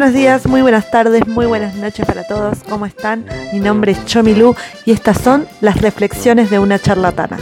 [0.00, 2.60] buenos días, muy buenas tardes, muy buenas noches para todos.
[2.66, 3.26] ¿Cómo están?
[3.52, 4.54] Mi nombre es Chomilu
[4.86, 7.36] y estas son las reflexiones de una charlatana.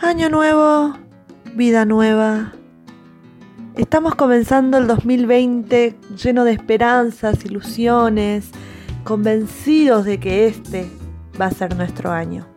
[0.00, 0.96] Año nuevo,
[1.56, 2.52] vida nueva.
[3.74, 8.50] Estamos comenzando el 2020 lleno de esperanzas, ilusiones,
[9.02, 10.88] convencidos de que este
[11.40, 12.49] va a ser nuestro año.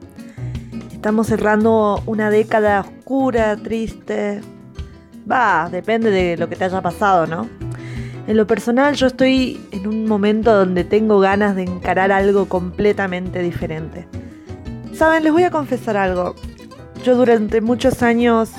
[1.03, 4.39] Estamos cerrando una década oscura, triste.
[5.29, 7.49] Va, depende de lo que te haya pasado, ¿no?
[8.25, 13.39] En lo personal yo estoy en un momento donde tengo ganas de encarar algo completamente
[13.39, 14.07] diferente.
[14.93, 16.35] Saben, les voy a confesar algo.
[17.03, 18.51] Yo durante muchos años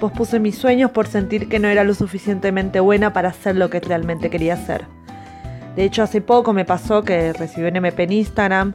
[0.00, 3.80] pospuse mis sueños por sentir que no era lo suficientemente buena para hacer lo que
[3.80, 4.86] realmente quería hacer.
[5.76, 8.72] De hecho, hace poco me pasó que recibí un MP en Instagram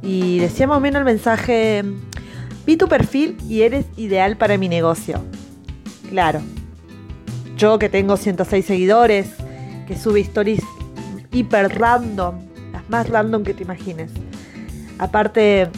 [0.00, 1.82] y decía más menos el mensaje,
[2.66, 5.22] Vi tu perfil y eres ideal para mi negocio.
[6.10, 6.40] Claro.
[7.56, 9.28] Yo que tengo 106 seguidores,
[9.86, 10.62] que sube stories
[11.30, 12.40] hiper random,
[12.72, 14.10] las más random que te imagines.
[14.98, 15.70] Aparte,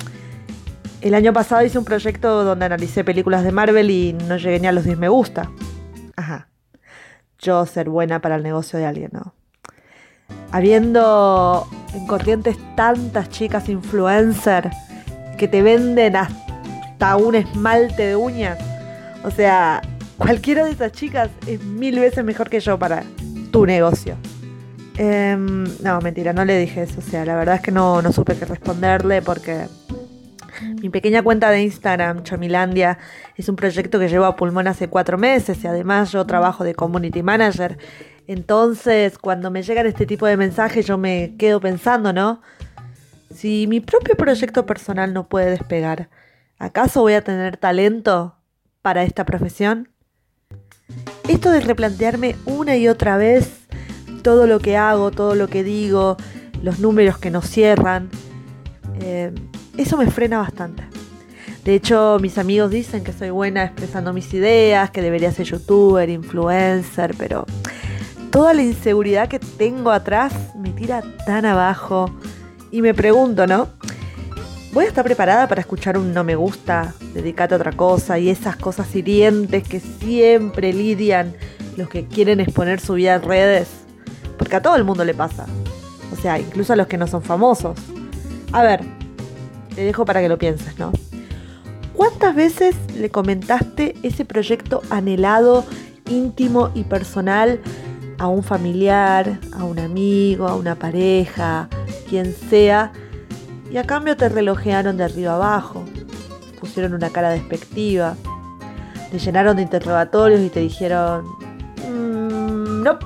[1.03, 4.67] el año pasado hice un proyecto donde analicé películas de Marvel y no llegué ni
[4.67, 5.51] a los 10 me gusta.
[6.17, 6.49] Ajá.
[7.39, 9.35] Yo ser buena para el negocio de alguien, ¿no?
[10.51, 14.71] Habiendo en corrientes tantas chicas influencer
[15.37, 16.48] que te venden hasta
[17.01, 18.59] un esmalte de uñas.
[19.25, 19.83] O sea,
[20.17, 23.03] cualquiera de esas chicas es mil veces mejor que yo para
[23.51, 24.17] tu negocio.
[24.97, 26.99] Em, no, mentira, no le dije eso.
[26.99, 29.67] O sea, la verdad es que no, no supe qué responderle porque
[30.81, 32.99] mi pequeña cuenta de Instagram, Chomilandia,
[33.37, 36.75] es un proyecto que llevo a pulmón hace cuatro meses y además yo trabajo de
[36.75, 37.79] community manager.
[38.27, 42.43] Entonces, cuando me llegan este tipo de mensajes, yo me quedo pensando, ¿no?
[43.33, 46.09] Si mi propio proyecto personal no puede despegar,
[46.59, 48.35] ¿Acaso voy a tener talento
[48.83, 49.91] para esta profesión?
[51.29, 53.67] Esto de replantearme una y otra vez
[54.23, 56.17] todo lo que hago, todo lo que digo,
[56.61, 58.11] los números que nos cierran,
[59.01, 59.33] eh,
[59.77, 60.83] eso me frena bastante.
[61.65, 66.09] De hecho, mis amigos dicen que soy buena expresando mis ideas, que debería ser youtuber,
[66.11, 67.47] influencer, pero
[68.33, 72.11] toda la inseguridad que tengo atrás me tira tan abajo.
[72.71, 73.78] Y me pregunto, ¿no?
[74.73, 78.29] Voy a estar preparada para escuchar un no me gusta, dedicate a otra cosa y
[78.29, 81.35] esas cosas hirientes que siempre lidian
[81.77, 83.69] los que quieren exponer su vida en redes.
[84.37, 85.47] Porque a todo el mundo le pasa.
[86.13, 87.79] O sea, incluso a los que no son famosos.
[88.53, 88.81] A ver,
[89.75, 90.93] te dejo para que lo pienses, ¿no?
[91.95, 95.65] ¿Cuántas veces le comentaste ese proyecto anhelado,
[96.09, 97.61] íntimo y personal
[98.19, 101.69] a un familiar, a un amigo, a una pareja,
[102.09, 102.93] quien sea?
[103.71, 105.85] Y a cambio te relojearon de arriba abajo,
[106.61, 108.17] pusieron una cara despectiva,
[109.11, 111.25] te llenaron de interrogatorios y te dijeron,
[111.89, 112.99] mmm, no,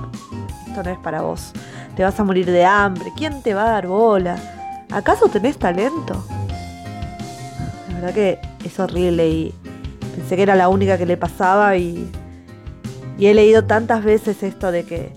[0.67, 1.51] esto no es para vos,
[1.95, 4.37] te vas a morir de hambre, ¿quién te va a dar bola?
[4.91, 6.23] ¿Acaso tenés talento?
[7.89, 9.53] La verdad que es horrible y
[10.15, 12.09] pensé que era la única que le pasaba y,
[13.17, 15.11] y he leído tantas veces esto de que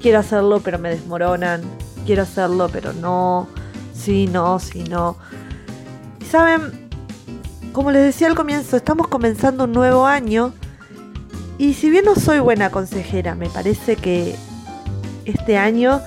[0.00, 1.62] quiero hacerlo pero me desmoronan,
[2.06, 3.48] quiero hacerlo pero no
[4.00, 5.16] sí, no, sí, no.
[6.20, 6.88] Y saben,
[7.72, 10.54] como les decía al comienzo, estamos comenzando un nuevo año
[11.58, 14.34] y si bien no soy buena consejera, me parece que
[15.26, 16.00] este año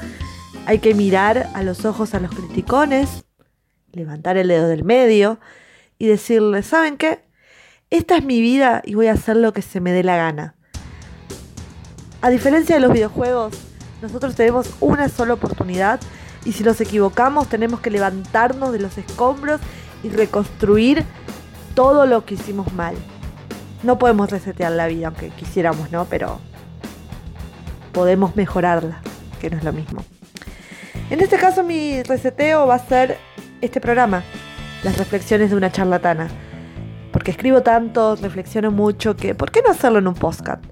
[0.65, 3.25] hay que mirar a los ojos a los criticones,
[3.91, 5.39] levantar el dedo del medio
[5.99, 7.23] y decirles, ¿saben qué?
[7.91, 10.55] Esta es mi vida y voy a hacer lo que se me dé la gana.
[12.21, 13.55] A diferencia de los videojuegos,
[14.01, 15.99] nosotros tenemos una sola oportunidad
[16.45, 19.61] y si nos equivocamos tenemos que levantarnos de los escombros
[20.03, 21.05] y reconstruir
[21.75, 22.95] todo lo que hicimos mal.
[23.83, 26.05] No podemos resetear la vida, aunque quisiéramos, ¿no?
[26.05, 26.39] Pero
[27.91, 29.01] podemos mejorarla,
[29.39, 30.03] que no es lo mismo.
[31.09, 33.17] En este caso mi reseteo va a ser
[33.61, 34.23] este programa,
[34.83, 36.27] las reflexiones de una charlatana.
[37.11, 40.63] Porque escribo tanto, reflexiono mucho, que ¿por qué no hacerlo en un podcast?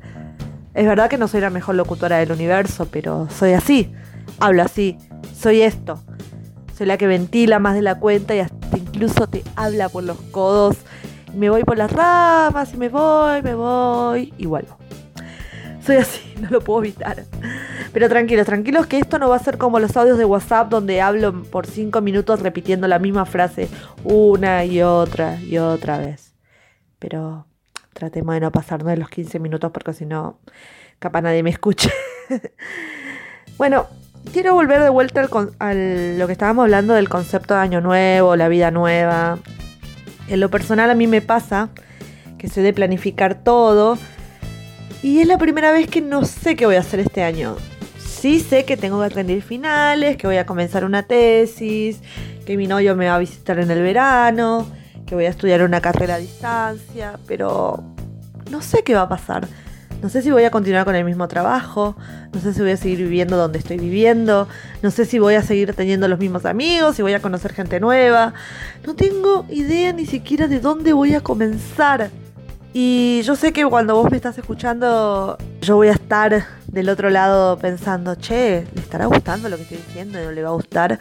[0.74, 3.94] Es verdad que no soy la mejor locutora del universo, pero soy así,
[4.40, 4.98] hablo así,
[5.42, 6.00] soy esto.
[6.78, 10.20] Soy la que ventila más de la cuenta y hasta incluso te habla por los
[10.32, 10.78] codos.
[11.34, 14.78] me voy por las ramas y me voy, me voy y vuelvo.
[15.84, 17.26] Soy así, no lo puedo evitar.
[17.92, 21.02] Pero tranquilos, tranquilos que esto no va a ser como los audios de WhatsApp donde
[21.02, 23.68] hablo por 5 minutos repitiendo la misma frase
[24.04, 26.36] una y otra y otra vez.
[27.00, 27.48] Pero
[27.94, 30.40] tratemos de no pasarnos de los 15 minutos porque si no,
[31.00, 31.90] capaz nadie me escuche.
[33.58, 33.88] bueno,
[34.32, 35.22] quiero volver de vuelta
[35.60, 39.40] a lo que estábamos hablando del concepto de año nuevo, la vida nueva.
[40.28, 41.70] En lo personal a mí me pasa
[42.38, 43.98] que sé de planificar todo.
[45.04, 47.56] Y es la primera vez que no sé qué voy a hacer este año.
[47.98, 52.02] Sí sé que tengo que rendir finales, que voy a comenzar una tesis,
[52.46, 54.68] que mi novio me va a visitar en el verano,
[55.06, 57.84] que voy a estudiar una carrera a distancia, pero
[58.52, 59.48] no sé qué va a pasar.
[60.02, 61.96] No sé si voy a continuar con el mismo trabajo,
[62.34, 64.48] no sé si voy a seguir viviendo donde estoy viviendo,
[64.82, 67.80] no sé si voy a seguir teniendo los mismos amigos, si voy a conocer gente
[67.80, 68.34] nueva.
[68.84, 72.10] No tengo idea ni siquiera de dónde voy a comenzar.
[72.74, 77.12] Y yo sé que cuando vos me estás escuchando, yo voy a estar del otro
[77.12, 80.24] lado pensando, che, ¿le estará gustando lo que estoy diciendo?
[80.24, 80.98] ¿No le va a gustar?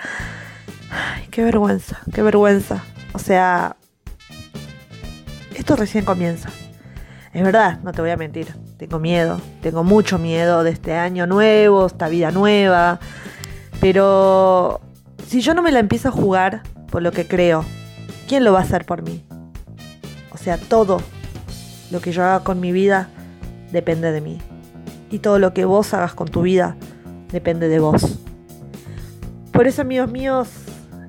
[0.90, 2.84] Ay, qué vergüenza, qué vergüenza.
[3.14, 3.76] O sea,
[5.54, 6.50] esto recién comienza.
[7.32, 8.48] Es verdad, no te voy a mentir.
[8.80, 12.98] Tengo miedo, tengo mucho miedo de este año nuevo, esta vida nueva.
[13.78, 14.80] Pero
[15.26, 17.62] si yo no me la empiezo a jugar por lo que creo,
[18.26, 19.22] ¿quién lo va a hacer por mí?
[20.32, 21.02] O sea, todo
[21.90, 23.10] lo que yo haga con mi vida
[23.70, 24.38] depende de mí.
[25.10, 26.74] Y todo lo que vos hagas con tu vida
[27.32, 28.18] depende de vos.
[29.52, 30.48] Por eso, amigos míos,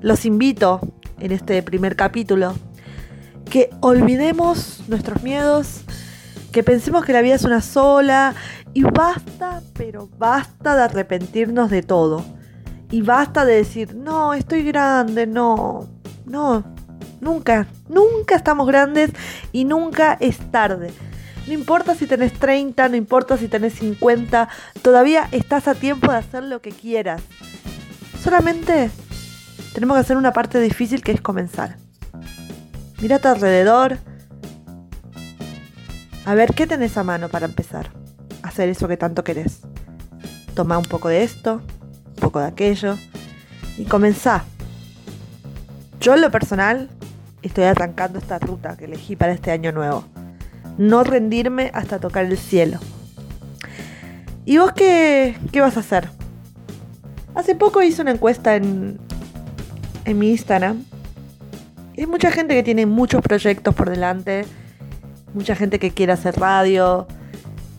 [0.02, 0.78] los invito
[1.20, 2.52] en este primer capítulo
[3.50, 5.84] que olvidemos nuestros miedos,
[6.52, 8.34] que pensemos que la vida es una sola
[8.74, 12.24] y basta, pero basta de arrepentirnos de todo.
[12.90, 15.88] Y basta de decir, no, estoy grande, no,
[16.26, 16.62] no,
[17.20, 19.10] nunca, nunca estamos grandes
[19.50, 20.92] y nunca es tarde.
[21.46, 24.48] No importa si tenés 30, no importa si tenés 50,
[24.82, 27.22] todavía estás a tiempo de hacer lo que quieras.
[28.22, 28.90] Solamente
[29.72, 31.76] tenemos que hacer una parte difícil que es comenzar.
[32.98, 33.98] Tu alrededor,
[36.24, 37.90] a ver, ¿qué tenés a mano para empezar?
[38.42, 39.60] Hacer eso que tanto querés.
[40.54, 41.60] Toma un poco de esto,
[42.06, 42.96] un poco de aquello
[43.76, 44.44] y comenzá.
[46.00, 46.90] Yo en lo personal
[47.42, 50.04] estoy arrancando esta ruta que elegí para este año nuevo.
[50.78, 52.78] No rendirme hasta tocar el cielo.
[54.44, 56.08] ¿Y vos qué, qué vas a hacer?
[57.34, 58.98] Hace poco hice una encuesta en,
[60.04, 60.84] en mi Instagram.
[61.96, 64.44] Hay mucha gente que tiene muchos proyectos por delante
[65.34, 67.06] mucha gente que quiere hacer radio,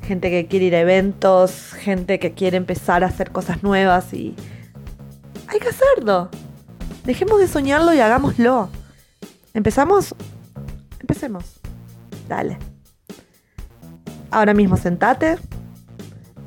[0.03, 4.35] gente que quiere ir a eventos, gente que quiere empezar a hacer cosas nuevas y
[5.47, 6.29] hay que hacerlo.
[7.05, 8.69] Dejemos de soñarlo y hagámoslo.
[9.53, 10.15] ¿Empezamos?
[10.99, 11.59] Empecemos.
[12.27, 12.57] Dale.
[14.31, 15.37] Ahora mismo sentate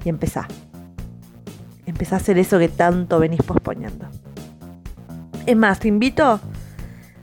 [0.04, 0.48] y empezá.
[1.84, 4.06] Empezá a hacer eso que tanto venís posponiendo.
[5.46, 6.40] Es más, te invito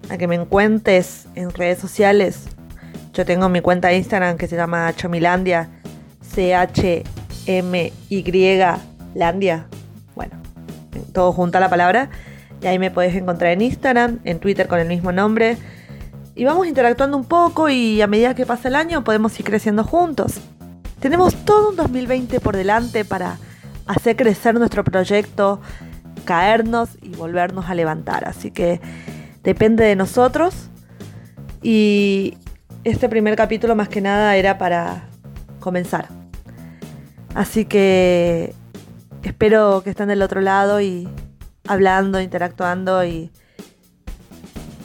[0.09, 2.45] a que me encuentres en redes sociales
[3.13, 5.69] yo tengo mi cuenta de Instagram que se llama Chomilandia.
[6.21, 8.23] C-H-M-Y
[9.13, 9.67] Landia.
[10.15, 10.41] Bueno,
[11.13, 12.09] todo junto a la palabra.
[12.61, 15.57] Y ahí me podés encontrar en Instagram, en Twitter con el mismo nombre.
[16.33, 19.83] Y vamos interactuando un poco y a medida que pasa el año podemos ir creciendo
[19.83, 20.41] juntos.
[20.99, 23.37] Tenemos todo un 2020 por delante para
[23.85, 25.61] hacer crecer nuestro proyecto,
[26.25, 28.27] caernos y volvernos a levantar.
[28.27, 28.81] Así que
[29.43, 30.69] depende de nosotros.
[31.61, 32.37] Y
[32.83, 35.07] este primer capítulo más que nada era para
[35.59, 36.07] comenzar.
[37.33, 38.53] Así que
[39.23, 41.07] espero que estén del otro lado y
[41.67, 43.31] hablando, interactuando y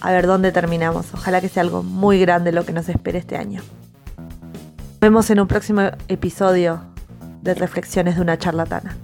[0.01, 1.13] a ver dónde terminamos.
[1.13, 3.63] Ojalá que sea algo muy grande lo que nos espere este año.
[4.17, 6.81] Nos vemos en un próximo episodio
[7.43, 8.97] de Reflexiones de una charlatana.